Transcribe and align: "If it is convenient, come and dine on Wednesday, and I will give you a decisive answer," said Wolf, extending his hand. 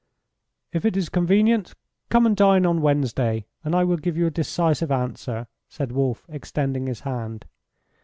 "If 0.73 0.83
it 0.83 0.97
is 0.97 1.09
convenient, 1.09 1.75
come 2.09 2.25
and 2.25 2.35
dine 2.35 2.65
on 2.65 2.81
Wednesday, 2.81 3.45
and 3.63 3.75
I 3.75 3.83
will 3.83 3.97
give 3.97 4.17
you 4.17 4.25
a 4.25 4.31
decisive 4.31 4.89
answer," 4.89 5.45
said 5.69 5.91
Wolf, 5.91 6.25
extending 6.27 6.87
his 6.87 7.01
hand. 7.01 7.45